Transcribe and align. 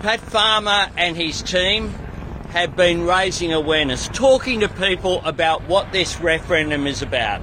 Pat 0.04 0.22
Farmer 0.36 0.82
and 0.98 1.14
his 1.24 1.42
team 1.54 1.84
have 2.50 2.76
been 2.76 3.06
raising 3.06 3.54
awareness, 3.54 4.08
talking 4.10 4.62
to 4.62 4.70
people 4.70 5.22
about 5.24 5.62
what 5.64 5.92
this 5.92 6.20
referendum 6.20 6.88
is 6.88 7.02
about. 7.02 7.42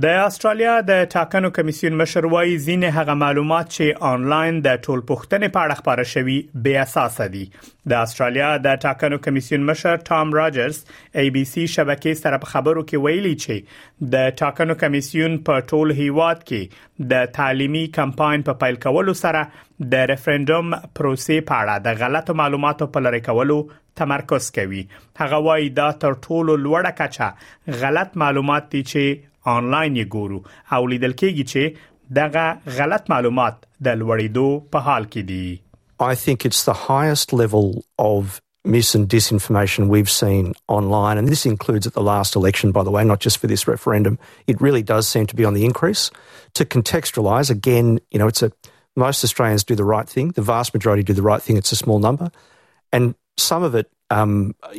د 0.00 0.18
استرالیا 0.26 0.74
د 0.88 1.00
ټاکنو 1.12 1.48
کمیسیون 1.56 1.96
مشر 2.00 2.24
وايي 2.34 2.52
ځینې 2.66 2.98
هغه 3.00 3.14
معلومات 3.22 3.66
چې 3.70 4.04
آنلاین 4.10 4.58
د 4.66 4.76
ټولپوښتنې 4.84 5.48
په 5.56 5.64
اړه 5.64 5.80
خبره 5.80 6.04
شوي 6.12 6.36
بې 6.66 6.76
اساس 6.82 7.16
دي 7.34 7.42
د 7.92 8.04
استرالیا 8.06 8.46
د 8.66 8.78
ټاکنو 8.84 9.18
کمیسیون 9.26 9.66
مشر 9.70 9.98
ټام 10.08 10.30
راجرز 10.38 10.78
ای 11.22 11.24
بي 11.34 11.42
سي 11.50 11.64
شبکې 11.74 12.20
سره 12.22 12.38
په 12.46 12.52
خبرو 12.54 12.84
کې 12.92 13.04
ویلي 13.06 13.32
چې 13.44 14.06
د 14.16 14.32
ټاکنو 14.42 14.76
کمیسیون 14.84 15.34
په 15.50 15.64
ټول 15.74 15.92
هیواد 16.00 16.40
کې 16.50 17.10
د 17.12 17.26
تعلیمي 17.40 17.82
کمپاین 17.98 18.44
په 18.48 18.60
پیل 18.64 18.80
کولو 18.86 19.16
سره 19.22 19.42
د 19.96 20.06
ریفرندوم 20.12 20.70
پروسې 20.78 21.46
په 21.50 21.58
اړه 21.58 21.74
د 21.88 21.98
غلطو 22.04 22.36
معلوماتو 22.42 22.88
په 22.96 23.08
لری 23.08 23.20
کولو 23.28 23.58
تمرکز 24.02 24.48
کوي 24.60 24.80
هغه 25.24 25.42
وایي 25.50 25.68
دا 25.82 25.90
تر 26.06 26.16
ټولو 26.24 26.56
لوړه 26.64 26.94
کچه 27.02 27.78
غلط 27.84 28.18
معلومات 28.24 28.72
دي 28.76 28.82
چې 28.88 29.30
آنلاین 29.50 29.94
ګورو 30.14 30.40
او 30.76 30.86
لیدل 30.90 31.12
کېږي 31.20 31.44
چې 31.52 31.62
دغه 32.18 32.46
غلط 32.78 33.04
معلومات 33.12 33.54
د 33.88 34.00
لوړېدو 34.00 34.46
په 34.76 34.86
حال 34.88 35.04
کې 35.12 35.22
دي 35.28 35.44
I 36.10 36.14
think 36.24 36.44
it's 36.48 36.62
the 36.68 36.74
highest 36.86 37.32
level 37.40 37.66
of 38.04 38.38
mis 38.74 38.88
and 38.98 39.06
disinformation 39.12 39.88
we've 39.92 40.10
seen 40.14 40.48
online, 40.78 41.18
and 41.20 41.28
this 41.32 41.44
includes 41.50 41.86
at 41.90 41.94
the 41.98 42.04
last 42.08 42.36
election, 42.40 42.72
by 42.78 42.82
the 42.88 42.94
way, 42.96 43.02
not 43.10 43.20
just 43.26 43.38
for 43.42 43.48
this 43.52 43.64
referendum. 43.70 44.18
It 44.54 44.60
really 44.66 44.82
does 44.90 45.06
seem 45.14 45.26
to 45.32 45.36
be 45.40 45.44
on 45.50 45.54
the 45.58 45.62
increase. 45.68 46.02
To 46.60 46.64
contextualise, 46.76 47.50
again, 47.54 47.88
you 48.16 48.20
know, 48.22 48.28
it's 48.34 48.42
a 48.48 48.50
most 49.02 49.22
Australians 49.28 49.64
do 49.72 49.76
the 49.80 49.88
right 49.92 50.08
thing. 50.16 50.32
The 50.40 50.46
vast 50.50 50.74
majority 50.78 51.04
do 51.10 51.18
the 51.20 51.26
right 51.30 51.40
thing. 51.48 51.56
It's 51.62 51.76
a 51.78 51.80
small 51.82 52.00
number, 52.06 52.30
and 52.98 53.14
some 53.46 53.62
of 53.70 53.76
it, 53.82 53.90
um, 54.20 54.36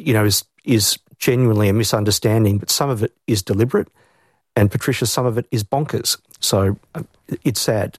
you 0.10 0.14
know, 0.20 0.26
is 0.34 0.42
is 0.80 0.90
genuinely 1.30 1.70
a 1.76 1.78
misunderstanding, 1.84 2.58
but 2.66 2.70
some 2.82 2.90
of 2.98 3.02
it 3.10 3.14
is 3.38 3.44
deliberate. 3.54 3.88
And 4.56 4.70
Patricia, 4.72 5.06
some 5.06 5.26
of 5.26 5.38
it 5.38 5.48
is 5.52 5.64
bonkers. 5.64 6.18
So 6.40 6.78
uh, 6.96 7.04
it's 7.44 7.60
sad. 7.62 7.98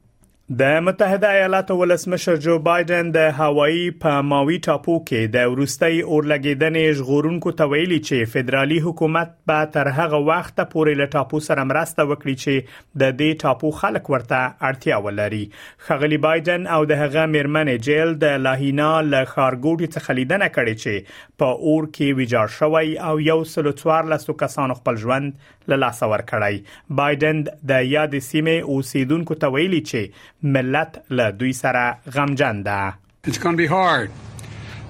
د 0.52 0.80
متحده 0.86 1.28
ایالاتو 1.34 1.74
ولسمشر 1.80 2.36
جو 2.46 2.54
بایدن 2.64 3.10
د 3.12 3.28
هوایی 3.42 3.84
په 4.00 4.16
ماوی 4.32 4.56
ټاپو 4.64 4.96
کې 5.04 5.30
د 5.36 5.46
ورستۍ 5.52 6.00
اورلګیدنې 6.08 6.98
ژغورونکو 6.98 7.52
ته 7.60 7.70
ویلي 7.70 7.98
چې 8.08 8.32
فدرالي 8.34 8.80
حکومت 8.86 9.30
به 9.50 9.70
تر 9.76 9.90
هغه 9.98 10.20
وخت 10.26 10.54
پورې 10.60 11.00
له 11.02 11.08
ټاپو 11.14 11.40
سره 11.46 11.64
مرسته 11.70 12.06
وکړي 12.10 12.42
چې 12.42 12.68
د 13.04 13.16
دې 13.20 13.40
ټاپو 13.44 13.70
خلک 13.78 14.12
ورته 14.16 14.42
اړتیا 14.42 15.00
ولري 15.06 15.40
خغلی 15.88 16.20
بایدن 16.26 16.68
او 16.76 16.82
د 16.92 17.00
هغه 17.04 17.24
میرمنې 17.32 17.88
جیل 17.88 18.14
د 18.26 18.36
لاهینا 18.48 18.90
له 19.14 19.30
خارګوټي 19.32 19.96
څخه 19.96 20.20
لیدنه 20.20 20.52
کړې 20.58 20.74
چې 20.82 21.40
په 21.44 21.56
اور 21.56 21.88
کې 21.88 22.20
ویجاړ 22.20 22.54
شوی 22.58 22.94
او 23.10 23.16
یو 23.32 23.38
سل 23.56 23.72
څوار 23.72 24.12
لاسو 24.12 24.38
کسان 24.44 24.76
خپل 24.82 25.02
ژوند 25.08 25.50
له 25.72 25.80
لاس 25.82 26.04
ور 26.14 26.28
کړی 26.34 26.94
بایدن 27.02 27.42
د 27.74 27.90
یاد 27.96 28.20
سیمه 28.32 28.72
اوسیدونکو 28.72 29.42
ته 29.42 29.56
ویلي 29.58 29.80
چې 29.90 30.32
ملت 30.44 30.98
له 31.10 31.30
دوی 31.30 31.52
سره 31.52 31.98
غمجن 32.14 32.62
ده 32.62 32.92
It's 33.26 33.38
going 33.42 33.56
to 33.56 33.62
be 33.62 33.66
hard. 33.80 34.10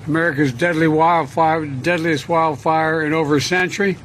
America's 0.08 0.52
deadly 0.52 0.88
wildfire, 0.88 1.64
deadliest 1.90 2.28
wildfire 2.28 3.06
in 3.06 3.12
over 3.12 3.36
a 3.36 3.40
century. 3.40 3.96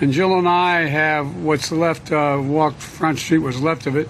And 0.00 0.12
Jill 0.12 0.32
and 0.38 0.48
I 0.48 0.76
have 1.00 1.24
what's 1.48 1.72
left, 1.72 2.12
uh, 2.12 2.38
walked 2.58 2.80
Front 2.98 3.18
Street, 3.18 3.38
what's 3.38 3.58
left 3.70 3.88
of 3.88 3.96
it. 3.96 4.08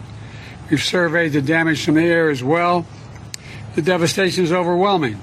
We've 0.68 0.82
surveyed 0.96 1.32
the 1.32 1.40
damage 1.40 1.80
from 1.86 1.94
the 1.94 2.04
air 2.18 2.28
as 2.28 2.44
well. 2.44 2.84
The 3.74 3.80
devastation 3.80 4.44
is 4.44 4.53
overwhelming. 4.53 5.16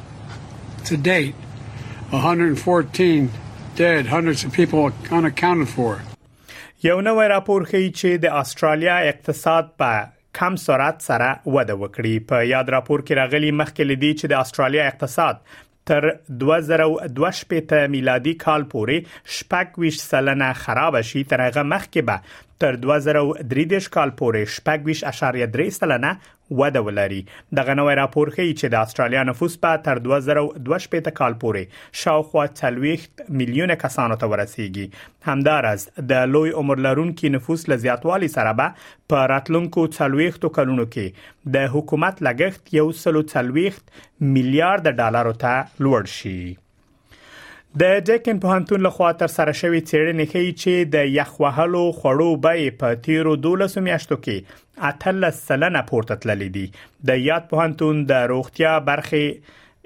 To 0.85 0.97
date, 0.97 1.35
114 2.09 3.29
dead, 3.75 4.07
hundreds 4.07 4.43
of 4.43 4.49
people 4.51 4.91
unaccounted 5.11 5.69
for. 5.69 6.01
یو 6.83 7.01
نوې 7.01 7.27
راپور 7.27 7.65
ښیي 7.69 7.91
چې 7.91 8.25
د 8.25 8.33
استرالیا 8.41 8.97
اقتصاد 9.11 9.69
په 9.79 10.14
کم 10.39 10.55
سرعت 10.61 11.01
سره 11.03 11.29
وده 11.57 11.75
وکړي 11.81 12.13
په 12.31 12.47
یاد 12.51 12.69
راپور 12.75 13.03
کې 13.07 13.19
راغلي 13.21 13.51
مخکې 13.59 13.91
لدی 13.91 14.11
چې 14.13 14.31
د 14.33 14.45
استرالیا 14.45 14.87
اقتصاد 14.93 15.45
تر 15.91 16.05
2022 16.45 17.75
میلادي 17.97 18.31
کال 18.45 18.63
پورې 18.73 19.37
شپږ 19.39 19.81
ویش 19.85 19.99
سلنه 20.03 20.49
خراب 20.65 20.99
شي 21.11 21.21
تر 21.33 21.43
هغه 21.45 21.63
مخکې 21.73 22.09
به 22.11 22.43
تر 22.63 22.79
2033 22.87 23.89
کال 23.97 24.13
پورې 24.21 24.57
شپږ 24.57 24.89
ویش 24.91 25.03
اشاریه 25.13 25.49
3 25.57 25.75
سلنه 25.79 26.13
وده 26.53 26.81
ولري 26.85 27.21
دغه 27.57 27.75
نوې 27.79 27.93
راپور 28.01 28.29
ښیي 28.35 28.53
چې 28.59 28.71
د 28.73 28.83
استرالیا 28.87 29.23
نفوس 29.29 29.55
په 29.65 29.77
تر 29.85 30.01
2022 30.07 31.13
کال 31.19 31.37
پورې 31.43 32.01
شاوخوا 32.01 32.45
30 32.59 33.07
میلیونه 33.41 33.77
کسانو 33.83 34.17
ته 34.23 34.29
ورسیږي 34.33 35.31
همدارز 35.31 35.85
د 36.13 36.27
لوی 36.33 36.51
عمر 36.63 36.83
لرونکو 36.87 37.31
نفوس 37.37 37.65
له 37.73 37.81
زیاتوالي 37.85 38.29
سره 38.35 38.53
به 38.59 38.91
په 39.13 39.31
راتلونکو 39.33 39.87
30 39.95 40.53
کلونو 40.59 40.85
کې 40.91 41.55
د 41.57 41.73
حکومت 41.77 42.21
لګښت 42.29 42.77
یو 42.81 42.85
سلو 43.05 43.25
30 43.33 43.81
میلیارډ 44.35 44.95
ډالر 45.03 45.33
ته 45.45 45.83
لوړ 45.87 46.13
شي 46.17 46.37
د 47.81 47.95
ډیکن 48.07 48.37
پوهنتون 48.43 48.81
لخوا 48.85 49.07
تر 49.21 49.31
سره 49.31 49.53
شوې 49.61 49.79
څېړنې 49.89 50.25
ښیي 50.33 50.51
چې 50.61 50.73
د 50.93 51.09
یخ 51.15 51.31
وهلو 51.45 51.81
خوړو 51.97 52.27
بې 52.45 52.69
په 52.83 52.99
تیرو 53.07 53.33
12 53.45 53.83
میاشتو 53.87 54.17
کې 54.27 54.61
18 54.91 55.33
سلنه 55.39 55.81
پورته 55.89 56.17
تللې 56.21 56.49
دي 56.57 56.63
د 57.09 57.19
یاد 57.25 57.49
پوهنتون 57.49 57.99
د 58.11 58.23
روغتیا 58.33 58.71
برخه 58.91 59.23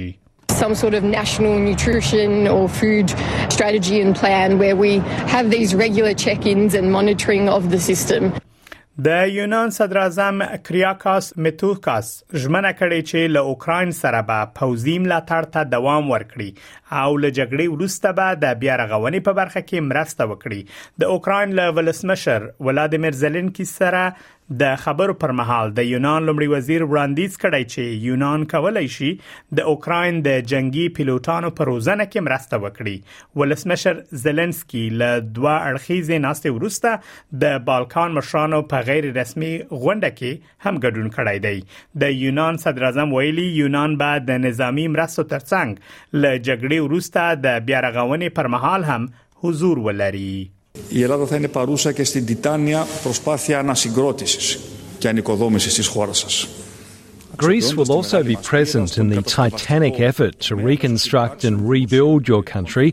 some 0.57 0.73
sort 0.81 0.95
of 0.97 1.07
national 1.13 1.57
nutrition 1.63 2.35
or 2.51 2.61
food 2.77 3.11
strategy 3.55 3.97
and 4.05 4.17
plan 4.21 4.55
where 4.63 4.79
we 4.83 4.93
have 5.33 5.51
these 5.55 5.75
regular 5.81 6.13
check 6.25 6.47
ins 6.53 6.77
and 6.81 6.93
monitoring 6.99 7.51
of 7.59 7.67
the 7.75 7.81
system. 7.91 8.31
د 9.05 9.25
یونان 9.29 9.71
صدر 9.77 9.99
اعظم 10.01 10.39
کریاکاس 10.69 11.27
میتوکاس 11.47 12.07
ژمنه 12.45 12.69
کړې 12.79 13.01
چې 13.09 13.33
له 13.33 13.49
اوکرين 13.51 13.91
سره 13.97 14.23
به 14.29 14.47
پوځي 14.61 14.95
ملاتړ 15.07 15.49
ته 15.57 15.65
دوام 15.75 16.09
ورکړي 16.13 16.47
او 17.01 17.11
له 17.25 17.33
جګړې 17.39 17.75
وروسته 17.75 18.15
به 18.21 18.39
د 18.45 18.57
بیا 18.63 18.79
رغونې 18.83 19.27
په 19.27 19.37
برخه 19.41 19.63
کې 19.65 19.89
مرسته 19.91 20.29
وکړي 20.31 20.81
د 21.05 21.13
اوکرين 21.17 21.53
له 21.61 21.77
ولسمشر 21.81 22.49
ولادیمیر 22.71 23.19
زيلنسکي 23.25 23.69
سره 23.73 24.03
د 24.61 24.75
خبرو 24.81 25.15
پر 25.21 25.31
مهال 25.37 25.71
د 25.77 25.87
یونان 25.93 26.27
لمړي 26.27 26.47
وزیر 26.51 26.83
وړاندیز 26.85 27.37
کړی 27.45 27.63
چې 27.73 28.05
یونان 28.09 28.45
کولای 28.53 28.85
شي 28.97 29.09
د 29.59 29.71
اوکرين 29.73 30.21
د 30.27 30.45
جنگي 30.53 30.85
پیلوټانو 30.99 31.51
پر 31.63 31.71
روزنه 31.71 32.07
کې 32.13 32.27
مرسته 32.29 32.61
وکړي 32.61 33.43
ولسمشر 33.43 33.99
زيلنسکي 34.27 34.85
له 35.01 35.19
دوه 35.25 35.57
اړخیزې 35.65 36.23
ناستې 36.29 36.55
وروسته 36.61 37.43
د 37.45 37.59
بالکان 37.71 38.15
مشرانو 38.23 38.63
په 38.75 38.89
غیر 38.93 39.11
رسمي 39.21 39.53
غونډه 39.53 40.15
کې 40.17 40.57
هم 40.69 40.81
ګډون 40.87 41.11
کړی 41.21 41.45
دی 41.51 42.07
د 42.07 42.17
یونان 42.23 42.63
صدر 42.67 42.89
اعظم 42.91 43.17
ویلي 43.21 43.49
یونان 43.61 44.01
به 44.05 44.25
د 44.33 44.43
نظامی 44.49 44.87
مرستو 44.99 45.27
ترڅنګ 45.35 46.23
له 46.25 46.39
جګړې 46.41 46.91
وروسته 46.91 47.47
د 47.49 47.65
بیا 47.71 47.85
رغونې 47.89 48.39
پر 48.41 48.55
مهال 48.57 48.91
هم 48.95 49.13
حضور 49.45 49.87
ولري 49.89 50.31
Η 50.89 51.03
Ελλάδα 51.03 51.27
θα 51.27 51.37
είναι 51.37 51.49
παρούσα 51.49 51.93
και 51.93 52.05
στην 52.05 52.27
τιτάνια 52.27 52.87
προσπάθεια 53.03 53.59
ανασυγκρότησης 53.59 54.59
και 54.99 55.09
ανοικοδόμησης 55.09 55.75
της 55.75 55.87
χώρας 55.87 56.19
σας. 56.19 56.47
Greece 57.45 57.73
will 57.79 57.93
also 57.99 58.19
be 58.33 58.37
present 58.53 58.91
in 59.01 59.07
the 59.13 59.21
titanic 59.39 59.97
effort 60.11 60.35
to 60.49 60.53
reconstruct 60.71 61.39
and 61.49 61.69
rebuild 61.75 62.21
your 62.33 62.43
country, 62.55 62.89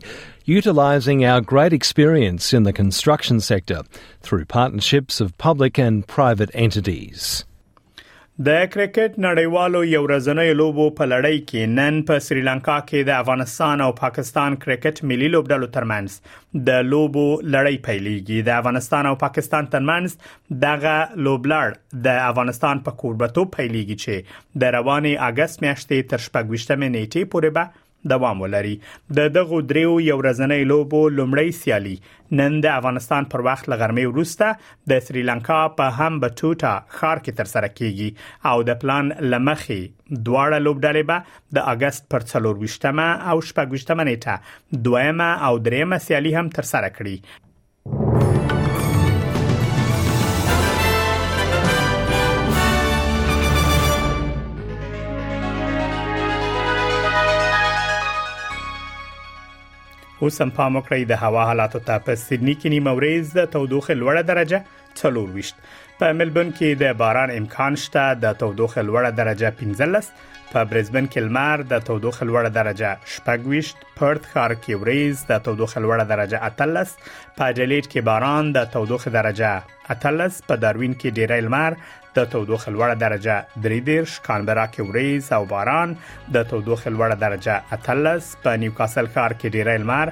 utilising 0.58 1.18
our 1.30 1.40
great 1.52 1.72
experience 1.80 2.44
in 2.56 2.62
the 2.64 2.74
construction 2.82 3.38
sector 3.52 3.78
through 4.24 4.44
partnerships 4.60 5.14
of 5.22 5.26
public 5.48 5.74
and 5.86 5.94
private 6.18 6.50
entities. 6.66 7.20
د 8.46 8.64
کرکټ 8.74 9.18
نړیوالو 9.24 9.80
یو 9.88 9.98
ورځنۍ 10.04 10.54
لوبو 10.60 10.84
په 11.00 11.06
لړۍ 11.10 11.36
کې 11.48 11.74
نن 11.74 11.98
په 12.08 12.22
سریلانکا 12.28 12.78
کې 12.86 13.06
د 13.08 13.20
افغانستان 13.24 13.82
او 13.84 13.90
پاکستان 14.00 14.56
کرکټ 14.64 14.98
ملي 15.10 15.28
لوبډلو 15.34 15.68
ترمنځ 15.76 16.16
د 16.68 16.80
لوبو 16.88 17.26
لړۍ 17.26 17.78
پیلېږي 17.84 18.40
د 18.48 18.56
افغانستان 18.62 19.10
او 19.10 19.14
پاکستان 19.22 19.70
ترمنځ 19.76 20.18
دغه 20.66 20.96
لوبلړ 21.28 21.78
د 22.08 22.20
افغانستان 22.32 22.82
په 22.88 23.00
کوربتو 23.04 23.44
پیلېږي 23.58 24.02
چې 24.04 24.64
د 24.64 24.74
رواني 24.78 25.14
اگست 25.30 25.64
میاشتې 25.66 26.12
تر 26.14 26.28
18 26.28 26.82
نیټې 26.88 27.30
پورې 27.34 27.56
به 27.58 27.83
دوام 28.12 28.40
ولري 28.44 28.72
د 29.18 29.30
دغه 29.36 29.60
دریو 29.72 29.92
یو 30.06 30.16
ورځنۍ 30.20 30.66
لوبو 30.72 30.98
لومړی 31.18 31.54
سیالي 31.60 31.94
نن 32.40 32.58
د 32.66 32.72
افغانستان 32.80 33.28
پر 33.34 33.44
وخت 33.48 33.70
لغرمې 33.72 34.10
وروسته 34.12 34.90
د 34.92 35.04
سریلانکا 35.06 35.60
په 35.80 35.94
هم 35.98 36.20
بټوټا 36.26 36.74
خار 36.98 37.22
کې 37.22 37.40
تر 37.40 37.52
سره 37.54 37.72
کیږي 37.76 38.52
او 38.52 38.56
د 38.70 38.80
پلان 38.84 39.12
لمخي 39.34 39.80
دواړه 39.84 40.58
لوبډلې 40.66 41.10
به 41.12 41.58
د 41.58 41.70
اگست 41.76 42.08
پر 42.14 42.28
24مه 42.28 43.32
او 43.32 43.38
28مه 43.48 44.08
نیټه 44.12 44.84
دویمه 44.90 45.32
او 45.48 45.54
دریمه 45.70 46.02
سیالي 46.08 46.36
هم 46.40 46.54
تر 46.60 46.72
سره 46.74 46.92
کړي 47.00 47.18
اوس 60.24 60.38
هم 60.42 60.50
پام 60.58 60.72
وکړئ 60.76 61.02
د 61.08 61.12
هوا 61.22 61.42
حالات 61.48 61.74
ته 61.88 61.94
په 62.06 62.12
سیدنی 62.26 62.52
کې 62.60 62.68
نیمه 62.74 62.92
ورځ 62.98 63.24
د 63.38 63.48
تودوخه 63.54 63.92
لوړه 64.02 64.22
درجه 64.30 64.58
څلور 65.00 65.26
وشت 65.36 65.56
په 66.02 66.06
ملبون 66.20 66.48
کې 66.56 66.68
د 66.82 66.94
باران 67.02 67.30
امکان 67.40 67.72
شته 67.84 68.04
د 68.24 68.32
تودوخه 68.42 68.80
لوړه 68.88 69.10
درجه 69.20 69.50
15 69.58 70.43
په 70.54 70.62
برزبن 70.70 71.06
کې 71.12 71.20
لمر 71.28 71.58
د 71.72 71.80
تودوخه 71.86 72.26
لوړه 72.28 72.50
درجه 72.58 72.90
شپږويشت 73.14 73.76
پرت 74.00 74.24
ښار 74.34 74.52
کې 74.62 74.80
وریز 74.82 75.22
د 75.30 75.40
تودوخه 75.46 75.78
لوړه 75.86 76.04
درجه 76.12 76.38
اتلس 76.48 76.90
په 77.38 77.44
جلیټ 77.56 77.86
کې 77.92 78.00
باران 78.08 78.52
د 78.56 78.68
تودوخه 78.74 79.14
درجه 79.18 79.52
اتلس 79.94 80.38
په 80.50 80.54
داروین 80.66 80.94
کې 81.00 81.08
ډیری 81.18 81.40
لمر 81.48 81.72
د 82.18 82.28
تودوخه 82.32 82.68
لوړه 82.74 82.96
درجه 83.04 83.36
درې 83.64 83.80
دیرش 83.88 84.12
کانبرا 84.28 84.66
کې 84.74 84.80
وریز 84.92 85.32
او 85.36 85.40
باران 85.52 85.96
د 86.38 86.46
تودوخه 86.52 86.94
لوړه 86.94 87.16
درجه 87.24 87.56
اتلس 87.78 88.30
په 88.44 88.62
نیوکاسل 88.64 89.10
ښار 89.16 89.36
کې 89.40 89.46
ډیری 89.56 89.76
لمر 89.86 90.08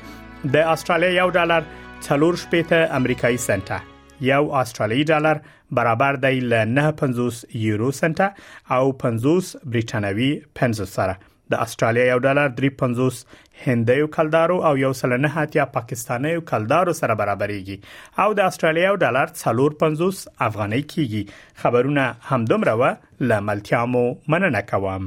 د 0.55 0.73
استرالیا 0.75 1.11
یو 1.21 1.29
ډالر 1.39 1.69
څلور 2.07 2.41
شپېته 2.45 2.81
امریکایي 3.01 3.39
سنټه 3.47 4.27
یو 4.33 4.43
استرالی 4.63 5.05
ډالر 5.13 5.45
برابر 5.81 6.21
دی 6.27 6.35
ل 6.51 6.75
9.50 6.81 7.41
یورو 7.67 7.91
سنټه 8.01 8.29
او 8.77 8.85
50 9.07 9.57
بریټانوي 9.73 10.31
پنځه 10.61 10.93
سره 10.97 11.25
د 11.53 11.59
استرالیا 11.65 12.05
یو 12.13 12.21
ډالر 12.27 12.49
3.50 12.61 13.19
هندیو 13.65 14.07
کلدارو 14.17 14.57
او 14.71 14.73
یو 14.85 14.93
سلنه 15.01 15.29
هاتیا 15.37 15.65
پاکستانیو 15.77 16.41
کلدارو 16.51 16.93
سره 17.01 17.15
برابرېږي 17.21 17.77
او 18.25 18.29
د 18.39 18.47
استرالیا 18.51 18.85
یو 18.89 18.97
ډالر 19.03 19.35
4.50 19.35 20.25
افغاني 20.49 20.81
کیږي 20.95 21.23
خبرونه 21.63 22.05
همدومره 22.33 22.75
و 22.83 23.31
لاملتیا 23.35 23.85
مو 23.93 24.03
مننه 24.37 24.63
کوم 24.75 25.07